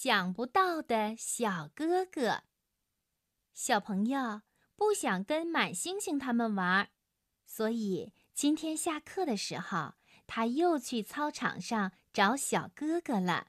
[0.00, 2.44] 想不到的小哥哥。
[3.52, 4.42] 小朋友
[4.76, 6.88] 不想跟满星星他们玩，
[7.44, 9.94] 所以今天下课的时候，
[10.28, 13.48] 他又去操场上找小哥哥了。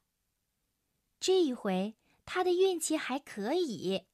[1.19, 4.07] 这一回他的运气还可以，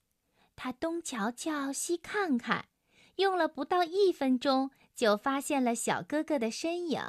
[0.58, 2.68] 他东瞧瞧西看看，
[3.16, 7.02] 用了不到一分钟就发现了小哥哥的身影。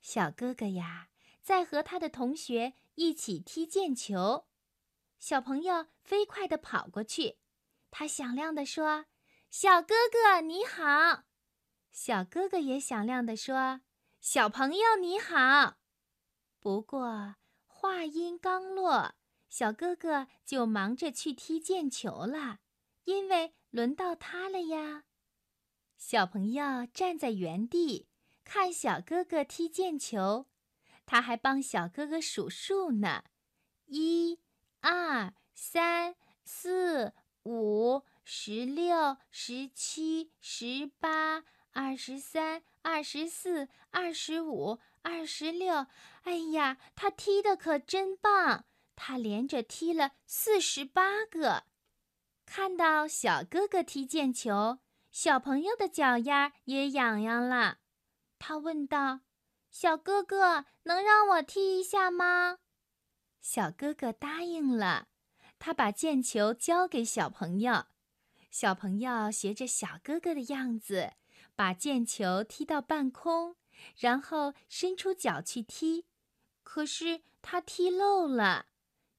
[0.00, 1.08] 小哥哥呀，
[1.42, 4.44] 在和他的同学一起踢毽球。
[5.18, 7.38] 小朋友飞快地跑过去，
[7.90, 9.06] 他响亮地说
[9.48, 11.22] ：“小哥哥你好。”
[11.90, 13.80] 小哥哥也响亮地说
[14.20, 15.78] ：“小朋友你好。”
[16.60, 17.36] 不过
[17.66, 19.14] 话音刚落，
[19.48, 22.58] 小哥哥就忙着去踢毽球了，
[23.04, 25.04] 因为轮到他了呀。
[25.96, 28.08] 小朋友站在原地。
[28.44, 30.48] 看小哥哥踢毽球，
[31.10, 33.24] 他还帮小哥哥数数呢，
[33.86, 34.38] 一、
[34.80, 36.14] 二、三、
[36.44, 45.88] 四、五、十六、十七、十八、二十三、二十四、二十五、二十六。
[46.22, 48.66] 哎呀，他踢的可真棒！
[48.94, 51.64] 他连着踢了四十八个。
[52.46, 54.78] 看到小哥哥踢毽球，
[55.10, 57.78] 小朋友的脚丫也痒痒了。
[58.38, 59.22] 他问道
[59.70, 62.58] ：“小哥哥，能让我踢一下吗？”
[63.40, 65.08] 小哥哥答应了。
[65.58, 67.84] 他把毽球交给小朋友，
[68.50, 71.12] 小朋友学着小哥哥的样子，
[71.54, 73.56] 把毽球踢到半空，
[73.96, 76.06] 然后伸出脚去踢。
[76.62, 78.66] 可是他踢漏了，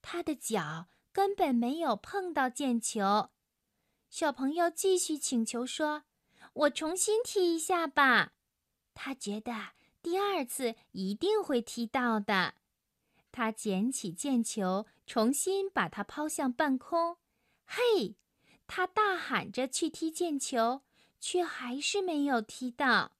[0.01, 3.29] 他的脚根本没有碰到毽球。
[4.09, 6.03] 小朋友继续请求说
[6.53, 8.33] ：“我重新踢一下吧。”
[8.95, 9.53] 他觉得
[10.01, 12.55] 第二次一定会踢到的。
[13.31, 17.17] 他捡起毽球，重新把它抛向半空。
[17.65, 18.15] 嘿！
[18.67, 20.81] 他大喊着去踢毽球，
[21.19, 23.13] 却还是没有踢到。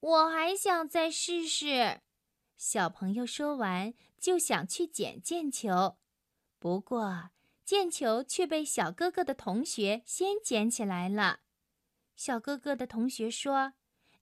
[0.00, 2.00] 我还想再试试。
[2.56, 5.96] 小朋友说完，就想去捡毽球，
[6.58, 7.30] 不过
[7.66, 11.40] 毽球却被小哥哥的同学先捡起来了。
[12.16, 13.74] 小哥哥的同学说。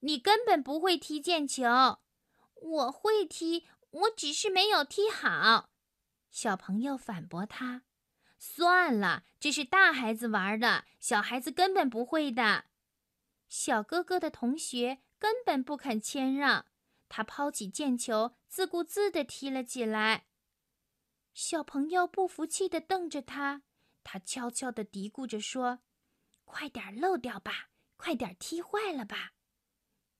[0.05, 2.01] 你根本不会踢毽球，
[2.55, 5.71] 我会踢，我只是没有踢好。
[6.31, 7.83] 小朋友反驳他
[8.37, 12.65] ：“算了，这是大孩子玩的，小孩子根本不会的。”
[13.49, 16.67] 小哥哥的同学根本不肯谦让，
[17.09, 20.27] 他抛起毽球，自顾自地踢了起来。
[21.33, 23.63] 小朋友不服气地瞪着他，
[24.03, 25.79] 他悄悄地嘀咕着说
[26.45, 29.35] ：“快点漏掉吧，快点踢坏了吧。”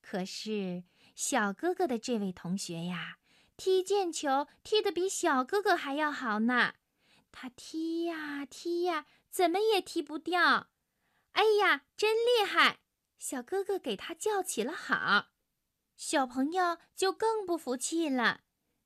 [0.03, 0.83] 可是，
[1.15, 3.19] 小哥哥的这位同学呀，
[3.57, 6.75] 踢毽球踢得比小哥哥还要好呢。
[7.31, 10.69] 他踢呀踢呀，怎么也踢不掉。
[11.33, 12.81] 哎呀，真厉害！
[13.19, 15.29] 小哥哥给他叫起了好。
[15.97, 18.41] 小朋友就更不服气了，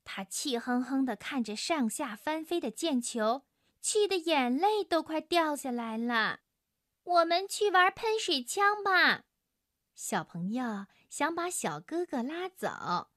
[0.05, 3.47] 他气哼哼地看着上下翻飞的毽球，
[3.81, 6.41] 气得眼泪都快掉下来了。
[7.03, 9.25] 我们去玩喷水枪吧。
[9.95, 13.11] 小朋友想把小哥哥拉走，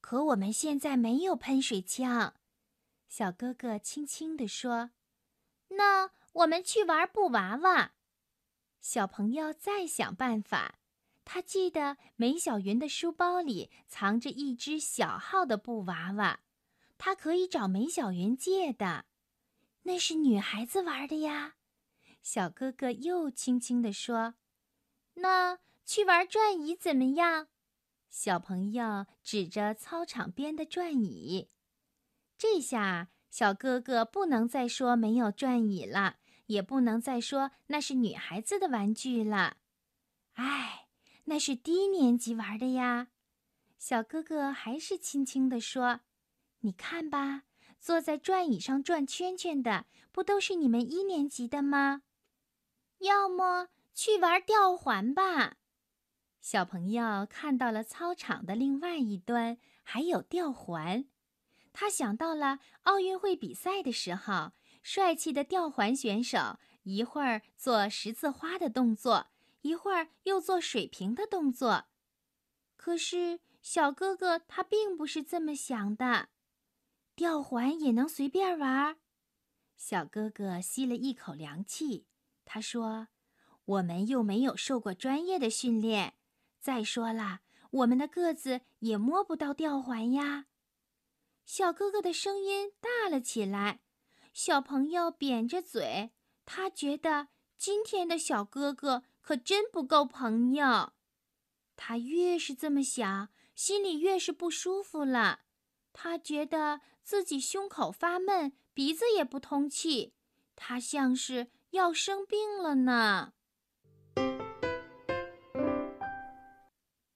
[0.00, 2.34] 可我们现在没有喷水枪。
[3.08, 4.90] 小哥哥轻轻地说
[5.68, 7.92] ：“那我们去玩布娃娃。”
[8.80, 10.78] 小朋友再想办法。
[11.24, 16.40] 他记得梅小云的书包里藏着一只小号的布娃娃，
[16.98, 19.06] 他可以找梅小云借的。
[19.82, 21.56] 那是女孩子玩的呀。
[22.22, 24.34] 小哥哥又轻轻地说
[25.14, 27.46] ：“那。”去玩转椅怎么样？
[28.10, 31.48] 小朋友指着操场边的转椅。
[32.36, 36.16] 这下小哥哥不能再说没有转椅了，
[36.46, 39.58] 也不能再说那是女孩子的玩具了。
[40.34, 40.88] 哎，
[41.24, 43.08] 那是低年级玩的呀。
[43.78, 46.00] 小哥哥还是轻轻地说
[46.60, 47.44] ：“你看吧，
[47.78, 52.02] 坐在转椅上转圈圈的，不都是你们一年级的吗？
[52.98, 55.58] 要么去玩吊环吧。”
[56.46, 61.06] 小朋友看到了操场的另外一端还有吊环，
[61.72, 69.26] 他想到了奥运会比赛的时候，帅气的吊环选手一会儿做十字花的动作，
[69.62, 71.86] 一会儿又做水平的动作。
[72.76, 76.28] 可是小哥哥他并不是这么想的，
[77.16, 78.98] 吊环也能随便玩。
[79.76, 82.06] 小哥哥吸了一口凉气，
[82.44, 83.08] 他说
[83.66, 86.14] ：“我们又没有受过专业的训练。”
[86.66, 90.46] 再说了，我们的个子也摸不到吊环呀。
[91.44, 93.82] 小哥哥的声音大了起来
[94.34, 96.10] ：“小朋友扁着嘴，
[96.44, 100.94] 他觉得今天的小哥哥可真不够朋友。
[101.76, 105.42] 他越是这么想，心里越是不舒服了。
[105.92, 110.14] 他觉得自己胸口发闷，鼻子也不通气，
[110.56, 113.34] 他像是要生病了呢。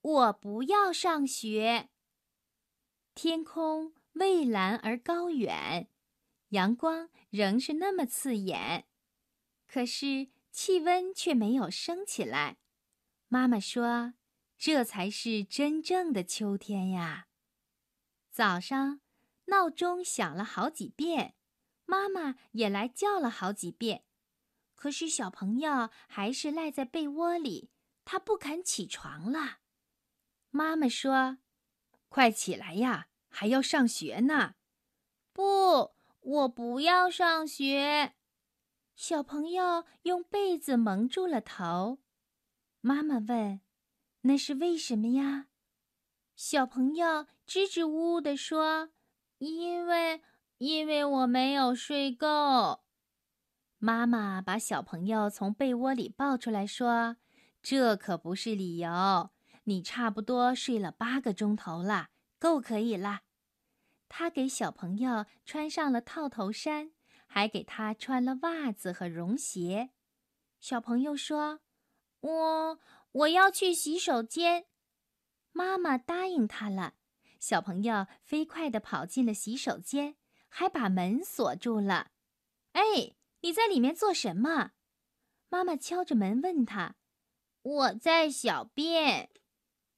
[0.01, 1.89] 我不要上学。
[3.13, 5.89] 天空蔚蓝而高远，
[6.49, 8.87] 阳光仍是那么刺眼，
[9.67, 12.57] 可是气温却没有升起来。
[13.27, 14.15] 妈妈说
[14.57, 17.27] ：“这才是真正的秋天呀！”
[18.31, 19.01] 早上，
[19.45, 21.35] 闹钟响了好几遍，
[21.85, 24.05] 妈妈也来叫了好几遍，
[24.75, 27.69] 可是小朋友还是赖在被窝里，
[28.03, 29.59] 他不肯起床了。
[30.51, 31.37] 妈妈说
[32.09, 34.55] ：“快起来呀，还要上学呢
[35.33, 38.13] ！”“不，我不要上学。”
[38.95, 41.99] 小朋友用被子蒙住了头。
[42.81, 43.61] 妈妈问
[44.21, 45.47] ：“那是为什么呀？”
[46.35, 48.89] 小朋友支支吾吾地说
[49.39, 50.21] ：“因为，
[50.57, 52.81] 因为我没有睡够。”
[53.79, 57.17] 妈妈把小朋友从被窝里抱出来说
[57.63, 59.31] ：“这可不是理由。”
[59.63, 62.09] 你差不多睡了八个钟头了，
[62.39, 63.21] 够可以了。
[64.09, 66.91] 他给小朋友穿上了套头衫，
[67.25, 69.91] 还给他穿了袜子和绒鞋。
[70.59, 71.61] 小朋友说
[72.19, 72.79] ：“我
[73.11, 74.65] 我要去洗手间。”
[75.53, 76.95] 妈妈答应他了。
[77.39, 80.15] 小朋友飞快地跑进了洗手间，
[80.47, 82.11] 还把门锁住了。
[82.73, 84.71] “哎，你在里面做什么？”
[85.49, 86.95] 妈妈敲着门问他。
[87.61, 89.29] “我在小便。”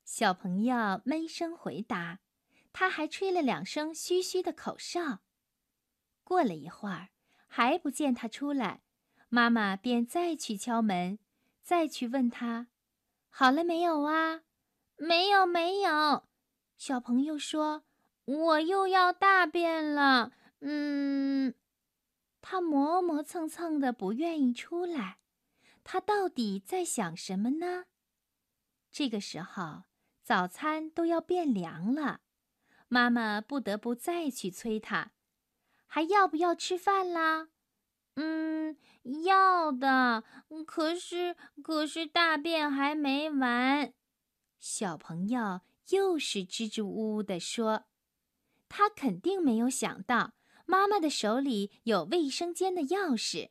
[0.05, 2.19] 小朋友闷声回答，
[2.71, 5.19] 他还吹了两声嘘嘘的口哨。
[6.23, 7.09] 过了一会儿，
[7.47, 8.83] 还不见他出来，
[9.29, 11.19] 妈妈便再去敲门，
[11.61, 12.67] 再去问他
[13.29, 14.41] ：“好了没有啊
[14.97, 16.27] ？”“没有，没有。”
[16.77, 17.85] 小朋友说
[18.25, 21.55] ：“我又要大便了。”嗯，
[22.41, 25.19] 他磨磨蹭蹭的，不愿意出来。
[25.83, 27.85] 他到底在想什么呢？
[28.91, 29.83] 这个时候。
[30.23, 32.21] 早餐都要变凉了，
[32.87, 35.11] 妈妈不得不再去催他，
[35.85, 37.49] 还要不要吃饭啦？
[38.15, 38.77] 嗯，
[39.25, 40.23] 要的。
[40.65, 43.93] 可是，可是大便还没完。
[44.59, 45.59] 小朋友
[45.89, 47.83] 又是支支吾吾地说，
[48.69, 50.35] 他肯定没有想到
[50.65, 53.49] 妈妈的手里有卫生间的钥匙。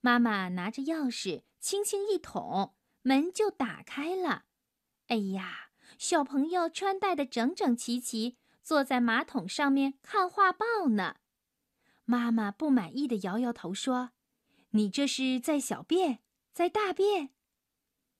[0.00, 4.44] 妈妈拿着钥匙轻轻一捅，门就打开了。
[5.08, 5.67] 哎呀！
[5.96, 11.16] 小朋友穿戴的整整齐齐，坐在马桶上面看画报呢。
[12.04, 14.10] 妈妈不满意的摇摇头说
[14.70, 16.20] ：“你这是在小便，
[16.52, 17.30] 在大便。”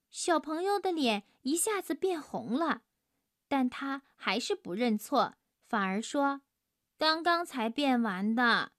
[0.09, 2.81] 小朋友的脸一下子变红了，
[3.47, 5.35] 但他还是不认错，
[5.67, 6.41] 反而说
[6.97, 8.71] ：“刚刚才便完的。”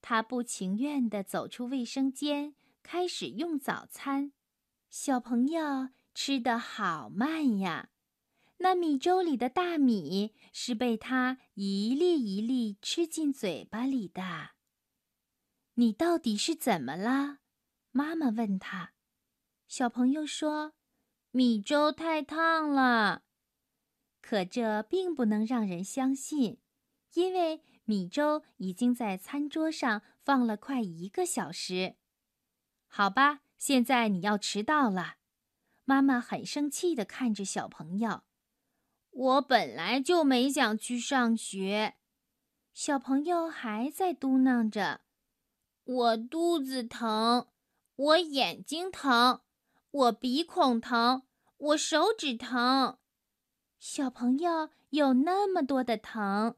[0.00, 4.32] 他不情愿地走出卫生间，开始用早餐。
[4.88, 7.90] 小朋友吃得好慢呀。
[8.56, 14.50] 那米粥里的大米是被他一粒一粒吃进嘴巴里的。
[15.74, 17.38] 你到底是怎么了？
[17.92, 18.94] 妈妈问他。
[19.68, 20.72] 小朋友说
[21.30, 23.22] ：“米粥太烫了。”
[24.20, 26.58] 可这并不能让人相信，
[27.14, 31.94] 因为米粥已经在餐桌上放了快一个小时。
[32.88, 35.17] 好吧，现在你要迟到了。
[35.88, 38.20] 妈妈很生气地看着小朋友。
[39.10, 41.94] 我本来就没想去上学，
[42.74, 45.00] 小朋友还在嘟囔着
[45.84, 47.46] ：“我肚子疼，
[47.96, 49.40] 我眼睛疼，
[49.90, 51.22] 我鼻孔疼，
[51.56, 52.98] 我手指疼。”
[53.80, 56.56] 小朋友有那么多的疼，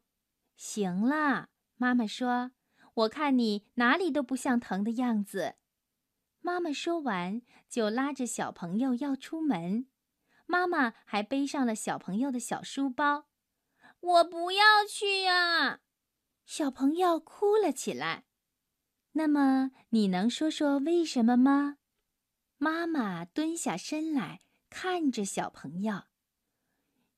[0.57, 2.51] 行了，妈妈说
[2.95, 5.55] ：“我看你哪里都不像疼的样子。”
[6.41, 9.87] 妈妈说完，就拉着小朋友要出门。
[10.47, 13.27] 妈妈还背上了小朋友的小书包，
[14.01, 15.81] 我不要去呀！
[16.45, 18.25] 小朋友哭了起来。
[19.13, 21.77] 那么，你能说说为什么吗？
[22.59, 26.03] 妈妈蹲下身来看着小朋友。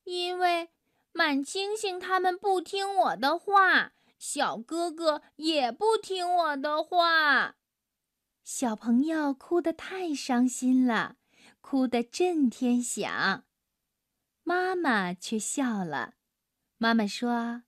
[0.05, 0.71] 因为
[1.13, 7.57] 满星星他们不听我的话，小哥哥也不听我的话。
[8.45, 11.17] 小朋友哭得太伤心了。
[11.61, 13.45] 哭得震天响，
[14.43, 16.15] 妈妈却笑了。
[16.77, 17.63] 妈妈说：“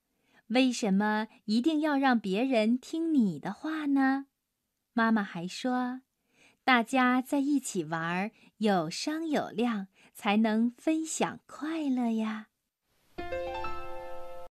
[0.48, 4.26] 为什么一定要让别人听你的话呢？
[4.92, 6.02] 妈妈还说，
[6.64, 12.48] 大家在一起玩，有商有量，才能分享快乐呀。